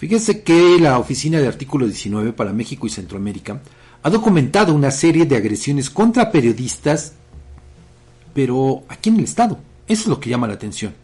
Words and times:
Fíjense 0.00 0.44
que 0.44 0.78
la 0.78 0.96
Oficina 1.00 1.40
de 1.40 1.48
Artículo 1.48 1.84
19 1.84 2.32
para 2.32 2.52
México 2.52 2.86
y 2.86 2.90
Centroamérica 2.90 3.60
ha 4.00 4.10
documentado 4.10 4.72
una 4.72 4.92
serie 4.92 5.26
de 5.26 5.34
agresiones 5.34 5.90
contra 5.90 6.30
periodistas, 6.30 7.14
pero 8.32 8.84
aquí 8.88 9.08
en 9.08 9.16
el 9.16 9.24
Estado. 9.24 9.58
Eso 9.88 10.02
es 10.02 10.06
lo 10.06 10.20
que 10.20 10.30
llama 10.30 10.46
la 10.46 10.54
atención. 10.54 10.94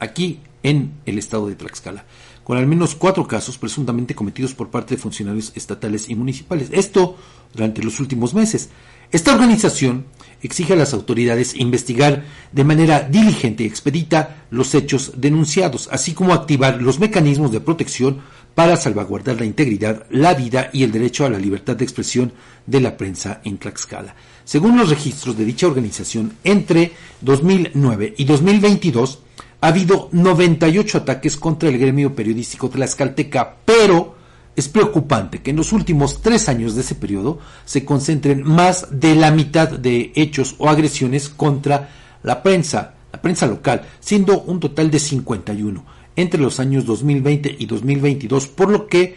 Aquí 0.00 0.40
en 0.64 0.94
el 1.06 1.18
Estado 1.18 1.46
de 1.46 1.54
Tlaxcala, 1.54 2.04
con 2.42 2.58
al 2.58 2.66
menos 2.66 2.96
cuatro 2.96 3.28
casos 3.28 3.58
presuntamente 3.58 4.16
cometidos 4.16 4.54
por 4.54 4.70
parte 4.70 4.96
de 4.96 5.00
funcionarios 5.00 5.52
estatales 5.54 6.10
y 6.10 6.16
municipales. 6.16 6.70
Esto 6.72 7.16
durante 7.54 7.80
los 7.80 8.00
últimos 8.00 8.34
meses. 8.34 8.70
Esta 9.12 9.34
organización 9.34 10.06
exige 10.42 10.74
a 10.74 10.76
las 10.76 10.94
autoridades 10.94 11.54
investigar 11.56 12.24
de 12.52 12.64
manera 12.64 13.00
diligente 13.00 13.64
y 13.64 13.66
expedita 13.66 14.44
los 14.50 14.74
hechos 14.74 15.12
denunciados, 15.16 15.88
así 15.90 16.12
como 16.12 16.34
activar 16.34 16.82
los 16.82 16.98
mecanismos 16.98 17.52
de 17.52 17.60
protección 17.60 18.20
para 18.54 18.76
salvaguardar 18.76 19.38
la 19.38 19.44
integridad, 19.44 20.06
la 20.10 20.34
vida 20.34 20.70
y 20.72 20.82
el 20.82 20.92
derecho 20.92 21.26
a 21.26 21.30
la 21.30 21.38
libertad 21.38 21.76
de 21.76 21.84
expresión 21.84 22.32
de 22.64 22.80
la 22.80 22.96
prensa 22.96 23.40
en 23.44 23.58
Tlaxcala. 23.58 24.14
Según 24.44 24.78
los 24.78 24.88
registros 24.88 25.36
de 25.36 25.44
dicha 25.44 25.66
organización, 25.66 26.34
entre 26.42 26.92
2009 27.20 28.14
y 28.16 28.24
2022 28.24 29.18
ha 29.60 29.68
habido 29.68 30.08
98 30.12 30.98
ataques 30.98 31.36
contra 31.36 31.68
el 31.68 31.78
gremio 31.78 32.14
periodístico 32.14 32.68
tlaxcalteca, 32.68 33.56
pero 33.64 34.15
es 34.56 34.68
preocupante 34.68 35.42
que 35.42 35.50
en 35.50 35.56
los 35.56 35.72
últimos 35.72 36.22
tres 36.22 36.48
años 36.48 36.74
de 36.74 36.80
ese 36.80 36.94
periodo 36.94 37.38
se 37.66 37.84
concentren 37.84 38.42
más 38.42 38.88
de 38.90 39.14
la 39.14 39.30
mitad 39.30 39.68
de 39.68 40.12
hechos 40.14 40.54
o 40.58 40.70
agresiones 40.70 41.28
contra 41.28 41.90
la 42.22 42.42
prensa, 42.42 42.94
la 43.12 43.20
prensa 43.20 43.46
local, 43.46 43.86
siendo 44.00 44.40
un 44.40 44.58
total 44.58 44.90
de 44.90 44.98
51 44.98 45.84
entre 46.16 46.40
los 46.40 46.58
años 46.58 46.86
2020 46.86 47.56
y 47.58 47.66
2022, 47.66 48.48
por 48.48 48.70
lo 48.70 48.86
que 48.86 49.14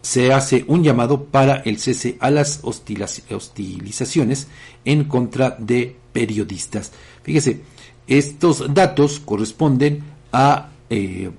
se 0.00 0.32
hace 0.32 0.64
un 0.68 0.82
llamado 0.82 1.24
para 1.24 1.56
el 1.56 1.78
cese 1.78 2.16
a 2.20 2.30
las 2.30 2.60
hostilizaciones 2.62 4.48
en 4.86 5.04
contra 5.04 5.54
de 5.58 5.96
periodistas. 6.14 6.92
Fíjese, 7.22 7.60
estos 8.06 8.72
datos 8.72 9.20
corresponden 9.20 10.02
a 10.32 10.70
eh, 10.88 11.30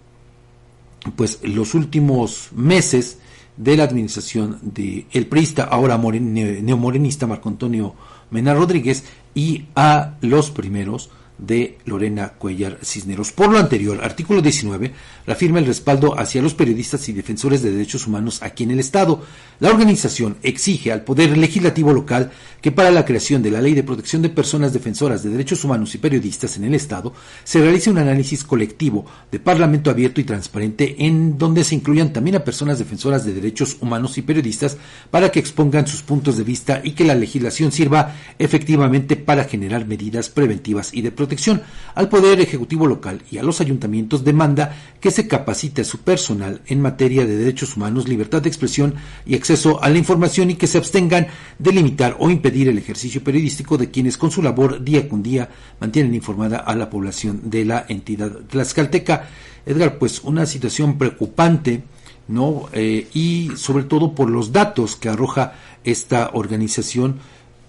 pues 1.16 1.39
los 1.41 1.73
últimos 1.73 2.50
meses 2.53 3.17
de 3.60 3.76
la 3.76 3.84
administración 3.84 4.58
del 4.62 5.06
el 5.12 5.28
priista, 5.28 5.66
ahora 5.66 5.98
neomorenista 5.98 7.28
Marco 7.28 7.50
Antonio 7.50 7.94
Mena 8.32 8.54
Rodríguez, 8.54 9.04
y 9.36 9.66
a 9.76 10.16
los 10.22 10.50
primeros 10.50 11.12
de 11.40 11.78
Lorena 11.86 12.34
Cuellar 12.38 12.78
Cisneros. 12.84 13.32
Por 13.32 13.50
lo 13.52 13.58
anterior, 13.58 14.00
artículo 14.04 14.42
19 14.42 14.94
reafirma 15.26 15.59
el 15.59 15.66
respaldo 15.66 16.20
hacia 16.20 16.42
los 16.42 16.54
periodistas 16.54 17.08
y 17.08 17.14
defensores 17.14 17.62
de 17.62 17.72
derechos 17.72 18.08
humanos 18.08 18.42
aquí 18.42 18.64
en 18.64 18.72
el 18.72 18.80
Estado. 18.80 19.23
La 19.59 19.70
organización 19.70 20.38
exige 20.44 20.92
al 20.92 21.04
Poder 21.04 21.38
Legislativo 21.38 21.94
local 21.94 22.31
que 22.62 22.72
para 22.72 22.92
la 22.92 23.06
creación 23.06 23.42
de 23.42 23.52
la 23.52 23.62
Ley 23.62 23.73
de 23.73 23.84
Protección 23.84 24.22
de 24.22 24.30
Personas 24.30 24.73
Defensoras 24.73 25.23
de 25.23 25.30
Derechos 25.30 25.64
Humanos 25.64 25.96
y 25.96 25.98
Periodistas 25.98 26.58
en 26.58 26.66
el 26.66 26.73
Estado 26.73 27.14
se 27.44 27.62
realice 27.62 27.90
un 27.90 28.00
análisis 28.00 28.44
colectivo 28.44 29.06
de 29.31 29.40
Parlamento 29.40 29.90
abierto 29.90 30.20
y 30.20 30.26
transparente 30.26 30.96
en 31.00 31.38
donde 31.38 31.64
se 31.64 31.76
incluyan 31.76 32.12
también 32.12 32.36
a 32.36 32.44
personas 32.44 32.80
defensoras 32.80 33.26
de 33.26 33.34
derechos 33.34 33.78
humanos 33.80 34.18
y 34.18 34.24
periodistas 34.24 34.78
para 35.09 35.31
que 35.31 35.40
expongan 35.40 35.88
sus 35.88 36.02
puntos 36.02 36.38
de 36.38 36.44
vista 36.44 36.81
y 36.84 36.92
que 36.92 37.06
la 37.06 37.16
legislación 37.16 37.72
sirva 37.72 38.16
efectivamente 38.38 39.16
para 39.16 39.46
generar 39.46 39.86
medidas 39.86 40.30
preventivas 40.30 40.94
y 40.94 41.02
de 41.02 41.12
protección 41.12 41.28
protección. 41.30 41.61
Al 41.94 42.09
Poder 42.09 42.41
Ejecutivo 42.41 42.88
local 42.88 43.22
y 43.30 43.38
a 43.38 43.44
los 43.44 43.61
ayuntamientos 43.61 44.23
demanda 44.23 44.75
que 44.99 45.11
se 45.11 45.27
capacite 45.27 45.81
a 45.81 45.85
su 45.85 45.99
personal 45.99 46.61
en 46.66 46.81
materia 46.81 47.25
de 47.25 47.38
derechos 47.38 47.77
humanos, 47.77 48.08
libertad 48.08 48.41
de 48.41 48.49
expresión 48.49 48.95
y 49.25 49.35
acceso 49.35 49.83
a 49.83 49.89
la 49.89 49.97
información 50.00 50.50
y 50.50 50.55
que 50.55 50.66
se 50.66 50.80
abstengan 50.80 51.27
de 51.59 51.72
limitar 51.72 52.16
o 52.19 52.31
impedir 52.31 52.67
el 52.67 52.80
ejercicio 52.80 53.23
periodístico 53.23 53.77
de 53.77 53.91
quienes 53.91 54.17
con 54.17 54.31
su 54.31 54.41
labor 54.41 54.83
día 54.83 55.07
con 55.07 55.22
día 55.22 55.50
mantienen 55.79 56.16
informada 56.16 56.57
a 56.57 56.75
la 56.75 56.89
población 56.89 57.41
de 57.44 57.66
la 57.66 57.85
entidad 57.88 58.31
tlaxcalteca. 58.50 59.28
Edgar, 59.66 60.00
pues 60.00 60.22
una 60.23 60.47
situación 60.47 60.97
preocupante, 60.97 61.84
¿no? 62.28 62.69
Eh, 62.73 63.07
y 63.13 63.51
sobre 63.56 63.84
todo 63.84 64.16
por 64.16 64.31
los 64.31 64.51
datos 64.51 64.95
que 64.95 65.09
arroja 65.09 65.53
esta 65.84 66.31
organización 66.34 67.19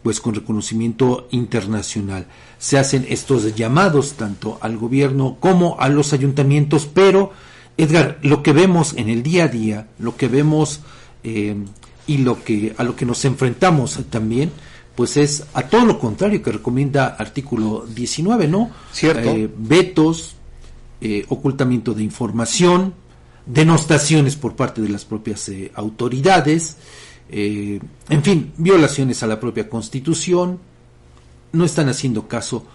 pues 0.03 0.21
con 0.21 0.34
reconocimiento 0.34 1.28
internacional. 1.31 2.27
Se 2.59 2.78
hacen 2.78 3.06
estos 3.09 3.55
llamados 3.55 4.15
tanto 4.15 4.59
al 4.61 4.77
gobierno 4.78 5.37
como 5.41 5.78
a 5.78 5.88
los 5.88 6.12
ayuntamientos, 6.12 6.88
pero 6.93 7.33
Edgar, 7.77 8.19
lo 8.22 8.43
que 8.43 8.53
vemos 8.53 8.94
en 8.97 9.09
el 9.09 9.22
día 9.22 9.44
a 9.44 9.49
día, 9.49 9.88
lo 9.99 10.16
que 10.16 10.28
vemos 10.28 10.81
eh, 11.22 11.56
y 12.06 12.19
lo 12.19 12.43
que 12.43 12.75
a 12.77 12.84
lo 12.84 12.97
que 12.97 13.06
nos 13.06 13.25
enfrentamos 13.25 13.99
también, 14.11 14.50
pues 14.94 15.16
es 15.16 15.44
a 15.55 15.62
todo 15.62 15.84
lo 15.84 15.99
contrario 15.99 16.43
que 16.43 16.53
recomienda 16.53 17.06
artículo 17.06 17.87
19, 17.87 18.49
¿no? 18.49 18.71
Cierto. 18.93 19.31
Eh, 19.31 19.50
vetos, 19.56 20.34
eh, 21.00 21.25
ocultamiento 21.28 21.94
de 21.94 22.03
información, 22.03 22.94
denostaciones 23.47 24.37
por 24.37 24.56
parte 24.56 24.82
de 24.82 24.88
las 24.88 25.05
propias 25.05 25.50
autoridades, 25.75 26.77
eh, 27.33 27.81
en 28.09 28.23
fin, 28.23 28.53
violaciones 28.57 29.23
a 29.23 29.27
la 29.27 29.41
propia 29.41 29.69
constitución, 29.69 30.59
no 31.53 31.65
están 31.65 31.89
haciendo 31.89 32.29
caso 32.29 32.67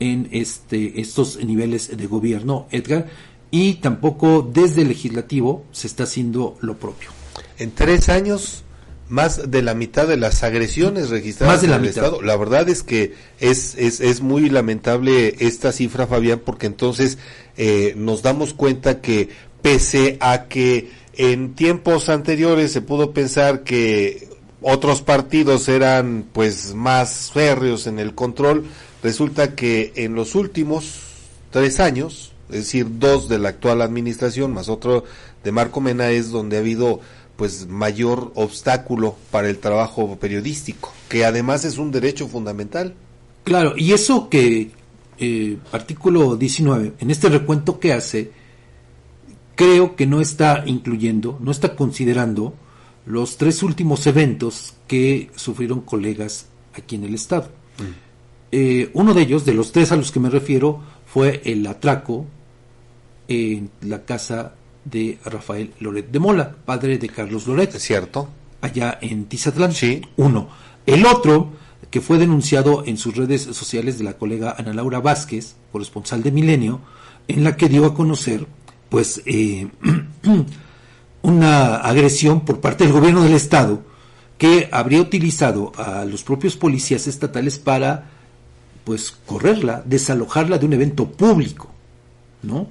en 0.00 0.28
este, 0.32 1.00
estos 1.00 1.42
niveles 1.44 1.96
de 1.96 2.06
gobierno, 2.06 2.66
Edgar, 2.70 3.08
y 3.50 3.74
tampoco 3.74 4.48
desde 4.52 4.82
el 4.82 4.88
legislativo 4.88 5.64
se 5.72 5.86
está 5.86 6.04
haciendo 6.04 6.56
lo 6.60 6.76
propio. 6.76 7.10
En 7.58 7.70
tres 7.70 8.08
años, 8.08 8.64
más 9.08 9.50
de 9.50 9.60
la 9.60 9.74
mitad 9.74 10.08
de 10.08 10.16
las 10.16 10.42
agresiones 10.42 11.10
registradas 11.10 11.62
en 11.62 11.72
el 11.72 11.84
Estado. 11.84 12.22
La 12.22 12.34
verdad 12.36 12.68
es 12.70 12.82
que 12.82 13.14
es, 13.40 13.74
es, 13.76 14.00
es, 14.00 14.22
muy 14.22 14.48
lamentable 14.48 15.36
esta 15.38 15.70
cifra, 15.70 16.06
Fabián, 16.06 16.40
porque 16.42 16.66
entonces 16.66 17.18
eh, 17.58 17.92
nos 17.94 18.22
damos 18.22 18.54
cuenta 18.54 19.02
que 19.02 19.28
pese 19.60 20.16
a 20.20 20.44
que 20.44 20.90
en 21.14 21.54
tiempos 21.54 22.08
anteriores 22.08 22.72
se 22.72 22.80
pudo 22.80 23.12
pensar 23.12 23.64
que 23.64 24.28
otros 24.62 25.02
partidos 25.02 25.68
eran 25.68 26.24
pues 26.32 26.74
más 26.74 27.30
férreos 27.32 27.86
en 27.86 27.98
el 27.98 28.14
control. 28.14 28.64
Resulta 29.02 29.54
que 29.54 29.92
en 29.96 30.14
los 30.14 30.34
últimos 30.34 31.00
tres 31.50 31.80
años, 31.80 32.32
es 32.48 32.56
decir, 32.56 32.86
dos 32.98 33.28
de 33.28 33.38
la 33.38 33.50
actual 33.50 33.82
administración 33.82 34.52
más 34.52 34.68
otro 34.68 35.04
de 35.42 35.52
Marco 35.52 35.80
Mena 35.80 36.10
es 36.10 36.30
donde 36.30 36.56
ha 36.56 36.60
habido 36.60 37.00
pues 37.36 37.66
mayor 37.66 38.30
obstáculo 38.34 39.16
para 39.30 39.48
el 39.48 39.58
trabajo 39.58 40.16
periodístico, 40.16 40.92
que 41.08 41.24
además 41.24 41.64
es 41.64 41.78
un 41.78 41.90
derecho 41.90 42.28
fundamental. 42.28 42.94
Claro, 43.42 43.74
y 43.76 43.92
eso 43.92 44.28
que 44.28 44.70
eh, 45.18 45.58
artículo 45.72 46.36
19, 46.36 46.92
en 47.00 47.10
este 47.10 47.28
recuento 47.28 47.80
que 47.80 47.92
hace, 47.92 48.30
creo 49.62 49.94
que 49.94 50.06
no 50.06 50.20
está 50.20 50.64
incluyendo, 50.66 51.38
no 51.40 51.52
está 51.52 51.76
considerando 51.76 52.54
los 53.06 53.36
tres 53.36 53.62
últimos 53.62 54.06
eventos 54.08 54.74
que 54.88 55.30
sufrieron 55.36 55.82
colegas 55.82 56.46
aquí 56.74 56.96
en 56.96 57.04
el 57.04 57.14
estado. 57.14 57.48
Mm. 57.78 57.82
Eh, 58.50 58.90
uno 58.94 59.14
de 59.14 59.22
ellos, 59.22 59.44
de 59.44 59.54
los 59.54 59.70
tres 59.70 59.92
a 59.92 59.96
los 59.96 60.10
que 60.10 60.18
me 60.18 60.30
refiero, 60.30 60.80
fue 61.06 61.42
el 61.44 61.64
atraco 61.66 62.26
en 63.28 63.70
la 63.82 64.04
casa 64.04 64.54
de 64.84 65.18
Rafael 65.24 65.72
Loret 65.78 66.10
de 66.10 66.18
Mola, 66.18 66.56
padre 66.64 66.98
de 66.98 67.08
Carlos 67.08 67.46
Loret. 67.46 67.70
Cierto. 67.78 68.28
Allá 68.60 68.98
en 69.00 69.26
Tizatlán. 69.26 69.72
Sí. 69.72 70.02
Uno. 70.16 70.48
El 70.86 71.06
otro, 71.06 71.52
que 71.90 72.00
fue 72.00 72.18
denunciado 72.18 72.82
en 72.84 72.96
sus 72.96 73.16
redes 73.16 73.42
sociales 73.42 73.98
de 73.98 74.04
la 74.04 74.14
colega 74.14 74.56
Ana 74.58 74.74
Laura 74.74 74.98
Vázquez, 74.98 75.54
corresponsal 75.70 76.22
de 76.22 76.32
Milenio, 76.32 76.80
en 77.28 77.44
la 77.44 77.56
que 77.56 77.68
dio 77.68 77.86
a 77.86 77.94
conocer 77.94 78.46
pues 78.92 79.22
eh, 79.24 79.68
una 81.22 81.76
agresión 81.76 82.44
por 82.44 82.60
parte 82.60 82.84
del 82.84 82.92
gobierno 82.92 83.22
del 83.22 83.32
estado 83.32 83.82
que 84.36 84.68
habría 84.70 85.00
utilizado 85.00 85.72
a 85.76 86.04
los 86.04 86.22
propios 86.22 86.58
policías 86.58 87.06
estatales 87.06 87.58
para 87.58 88.10
pues 88.84 89.16
correrla, 89.24 89.82
desalojarla 89.86 90.58
de 90.58 90.66
un 90.66 90.74
evento 90.74 91.10
público, 91.10 91.70
¿no? 92.42 92.66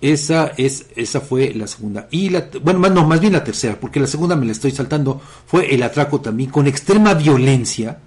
Esa 0.00 0.52
es 0.56 0.86
esa 0.94 1.20
fue 1.20 1.52
la 1.52 1.66
segunda 1.66 2.06
y 2.12 2.28
la 2.28 2.48
bueno, 2.62 2.78
más, 2.78 2.92
no, 2.92 3.04
más 3.04 3.18
bien 3.18 3.32
la 3.32 3.42
tercera, 3.42 3.76
porque 3.80 3.98
la 3.98 4.06
segunda 4.06 4.36
me 4.36 4.46
la 4.46 4.52
estoy 4.52 4.70
saltando, 4.70 5.20
fue 5.46 5.74
el 5.74 5.82
atraco 5.82 6.20
también 6.20 6.50
con 6.50 6.68
extrema 6.68 7.12
violencia 7.14 7.98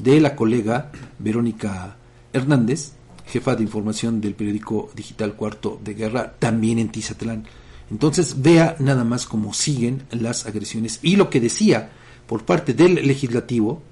de 0.00 0.20
la 0.20 0.34
colega 0.34 0.90
Verónica 1.20 1.94
Hernández 2.32 2.94
jefa 3.26 3.56
de 3.56 3.62
información 3.62 4.20
del 4.20 4.34
periódico 4.34 4.90
digital 4.94 5.34
Cuarto 5.34 5.80
de 5.82 5.94
Guerra, 5.94 6.34
también 6.38 6.78
en 6.78 6.90
Tizatlán. 6.90 7.44
Entonces 7.90 8.42
vea 8.42 8.76
nada 8.78 9.04
más 9.04 9.26
cómo 9.26 9.52
siguen 9.52 10.02
las 10.10 10.46
agresiones 10.46 11.00
y 11.02 11.16
lo 11.16 11.30
que 11.30 11.40
decía 11.40 11.90
por 12.26 12.44
parte 12.44 12.72
del 12.72 12.94
legislativo, 13.06 13.82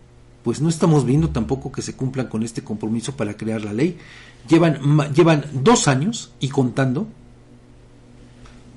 pues 0.42 0.60
no 0.60 0.68
estamos 0.68 1.04
viendo 1.04 1.30
tampoco 1.30 1.70
que 1.70 1.82
se 1.82 1.94
cumplan 1.94 2.28
con 2.28 2.42
este 2.42 2.62
compromiso 2.62 3.16
para 3.16 3.36
crear 3.36 3.62
la 3.62 3.72
ley. 3.72 3.98
Llevan, 4.48 5.12
llevan 5.12 5.44
dos 5.52 5.86
años 5.88 6.32
y 6.40 6.48
contando 6.48 7.06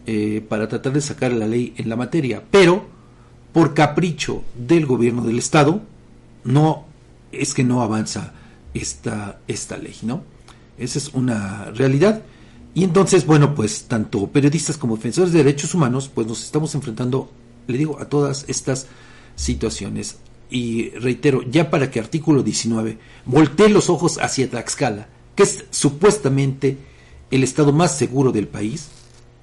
eh, 0.05 0.45
para 0.47 0.67
tratar 0.67 0.93
de 0.93 1.01
sacar 1.01 1.31
la 1.31 1.47
ley 1.47 1.73
en 1.77 1.89
la 1.89 1.95
materia, 1.95 2.43
pero 2.51 2.85
por 3.53 3.73
capricho 3.73 4.43
del 4.55 4.85
gobierno 4.85 5.23
del 5.23 5.39
estado 5.39 5.81
no 6.43 6.85
es 7.31 7.53
que 7.53 7.63
no 7.63 7.81
avanza 7.81 8.33
esta, 8.73 9.39
esta 9.47 9.77
ley, 9.77 9.95
¿no? 10.03 10.34
Esa 10.77 10.99
es 10.99 11.13
una 11.13 11.65
realidad. 11.71 12.23
Y 12.73 12.83
entonces, 12.83 13.25
bueno, 13.25 13.55
pues 13.55 13.85
tanto 13.85 14.27
periodistas 14.27 14.77
como 14.77 14.97
defensores 14.97 15.31
de 15.31 15.43
derechos 15.43 15.73
humanos, 15.73 16.11
pues 16.13 16.27
nos 16.27 16.43
estamos 16.43 16.75
enfrentando, 16.75 17.31
le 17.67 17.77
digo, 17.77 17.99
a 17.99 18.05
todas 18.05 18.45
estas 18.47 18.87
situaciones. 19.35 20.17
Y 20.49 20.89
reitero, 20.91 21.41
ya 21.43 21.69
para 21.69 21.89
que 21.89 21.99
artículo 21.99 22.43
19 22.43 22.97
voltee 23.25 23.69
los 23.69 23.89
ojos 23.89 24.19
hacia 24.21 24.49
Tlaxcala, 24.49 25.07
que 25.35 25.43
es 25.43 25.65
supuestamente 25.71 26.77
el 27.31 27.43
estado 27.43 27.71
más 27.71 27.97
seguro 27.97 28.31
del 28.31 28.47
país, 28.47 28.89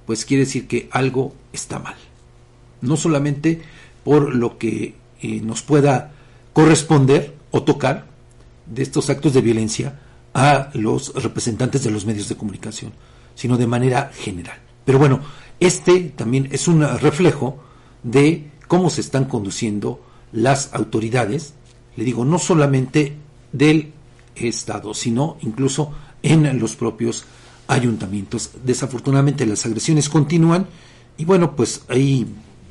pues 0.05 0.25
quiere 0.25 0.45
decir 0.45 0.67
que 0.67 0.87
algo 0.91 1.33
está 1.51 1.79
mal. 1.79 1.95
No 2.81 2.97
solamente 2.97 3.61
por 4.03 4.35
lo 4.35 4.57
que 4.57 4.95
eh, 5.21 5.41
nos 5.41 5.61
pueda 5.61 6.13
corresponder 6.53 7.33
o 7.51 7.63
tocar 7.63 8.05
de 8.65 8.83
estos 8.83 9.09
actos 9.09 9.33
de 9.33 9.41
violencia 9.41 9.99
a 10.33 10.69
los 10.73 11.13
representantes 11.21 11.83
de 11.83 11.91
los 11.91 12.05
medios 12.05 12.29
de 12.29 12.35
comunicación, 12.35 12.91
sino 13.35 13.57
de 13.57 13.67
manera 13.67 14.11
general. 14.13 14.57
Pero 14.85 14.99
bueno, 14.99 15.21
este 15.59 15.99
también 16.01 16.49
es 16.51 16.67
un 16.67 16.81
reflejo 16.99 17.63
de 18.03 18.51
cómo 18.67 18.89
se 18.89 19.01
están 19.01 19.25
conduciendo 19.25 20.01
las 20.31 20.73
autoridades, 20.73 21.53
le 21.95 22.03
digo, 22.03 22.25
no 22.25 22.39
solamente 22.39 23.15
del 23.51 23.93
Estado, 24.35 24.93
sino 24.93 25.37
incluso 25.41 25.91
en 26.23 26.59
los 26.59 26.75
propios 26.75 27.25
ayuntamientos. 27.67 28.51
Desafortunadamente 28.63 29.45
las 29.45 29.65
agresiones 29.65 30.09
continúan 30.09 30.67
y 31.17 31.25
bueno, 31.25 31.55
pues 31.55 31.83
ahí 31.87 32.25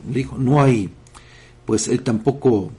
le 0.09 0.15
digo, 0.15 0.37
no 0.37 0.61
hay 0.61 0.91
pues 1.65 1.89
eh, 1.89 1.99
tampoco 1.99 2.71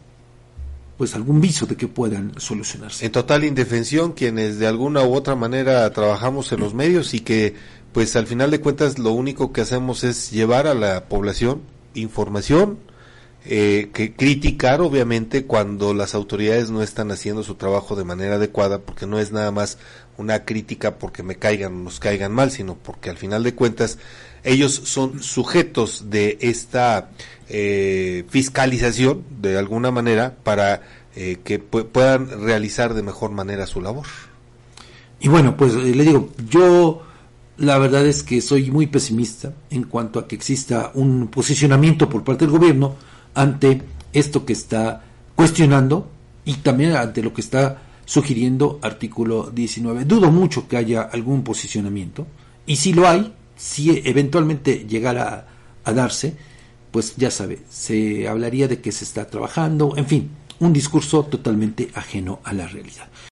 pues 0.98 1.16
algún 1.16 1.42
viso 1.42 1.66
de 1.66 1.76
que 1.76 1.88
puedan 1.88 2.34
solucionarse. 2.38 3.06
En 3.06 3.12
total 3.12 3.44
indefensión 3.44 4.14
quienes 4.14 4.60
de 4.60 4.68
alguna 4.68 5.04
u 5.04 5.14
otra 5.14 5.36
manera 5.36 5.92
trabajamos 5.92 6.52
en 6.52 6.60
los 6.60 6.74
medios 6.74 7.14
y 7.14 7.22
que 7.22 7.56
pues 7.92 8.16
al 8.16 8.28
final 8.28 8.52
de 8.52 8.60
cuentas 8.62 9.00
lo 9.00 9.12
único 9.12 9.54
que 9.54 9.62
hacemos 9.62 10.04
es 10.04 10.32
llevar 10.32 10.68
a 10.68 10.74
la 10.74 11.06
población 11.06 11.62
información, 11.96 12.80
eh, 13.46 13.90
que 13.94 14.14
criticar 14.14 14.82
obviamente 14.82 15.46
cuando 15.46 15.94
las 15.94 16.16
autoridades 16.16 16.70
no 16.70 16.82
están 16.82 17.12
haciendo 17.12 17.44
su 17.44 17.56
trabajo 17.56 17.96
de 17.96 18.06
manera 18.06 18.36
adecuada, 18.36 18.80
porque 18.80 19.06
no 19.06 19.20
es 19.20 19.32
nada 19.32 19.52
más 19.52 19.78
una 20.18 20.46
crítica 20.46 20.98
porque 21.00 21.24
me 21.24 21.36
caigan 21.36 21.74
o 21.74 21.84
nos 21.84 22.00
caigan 22.00 22.32
mal, 22.32 22.52
sino 22.52 22.76
porque 22.76 23.10
al 23.10 23.18
final 23.18 23.44
de 23.44 23.56
cuentas 23.56 23.98
ellos 24.44 24.74
son 24.74 25.22
sujetos 25.22 26.10
de 26.10 26.38
esta 26.42 27.10
eh, 27.50 28.26
fiscalización 28.30 29.24
de 29.42 29.58
alguna 29.58 29.92
manera 29.92 30.36
para 30.44 30.82
eh, 31.16 31.40
que 31.44 31.60
puedan 31.60 32.44
realizar 32.44 32.94
de 32.94 33.04
mejor 33.04 33.32
manera 33.32 33.68
su 33.68 33.82
labor. 33.82 34.08
Y 35.20 35.30
bueno, 35.30 35.56
pues 35.56 35.74
eh, 35.74 35.96
le 35.96 36.04
digo, 36.04 36.30
yo 36.50 37.04
la 37.58 37.78
verdad 37.78 38.06
es 38.06 38.24
que 38.24 38.42
soy 38.42 38.72
muy 38.72 38.88
pesimista 38.88 39.54
en 39.70 39.84
cuanto 39.84 40.20
a 40.20 40.28
que 40.28 40.36
exista 40.36 40.92
un 40.94 41.28
posicionamiento 41.28 42.10
por 42.10 42.24
parte 42.24 42.46
del 42.46 42.52
gobierno 42.52 42.96
ante 43.34 43.82
esto 44.14 44.46
que 44.46 44.54
está 44.54 45.04
cuestionando 45.36 46.10
y 46.46 46.56
también 46.56 46.96
ante 46.96 47.24
lo 47.24 47.34
que 47.34 47.42
está 47.42 47.82
sugiriendo 48.06 48.80
artículo 48.82 49.50
19. 49.52 50.06
Dudo 50.06 50.32
mucho 50.32 50.68
que 50.68 50.78
haya 50.78 51.02
algún 51.02 51.44
posicionamiento 51.44 52.28
y 52.66 52.76
si 52.78 52.94
lo 52.94 53.08
hay, 53.08 53.34
si 53.56 54.02
eventualmente 54.06 54.86
llegara 54.88 55.48
a 55.84 55.94
darse, 55.94 56.36
pues 56.92 57.16
ya 57.16 57.32
sabe, 57.32 57.62
se 57.70 58.28
hablaría 58.28 58.68
de 58.68 58.80
que 58.80 58.92
se 58.92 59.04
está 59.04 59.28
trabajando, 59.28 59.96
en 59.98 60.06
fin, 60.06 60.30
un 60.60 60.74
discurso 60.74 61.24
totalmente 61.24 61.90
ajeno 61.96 62.40
a 62.44 62.54
la 62.54 62.68
realidad. 62.68 63.08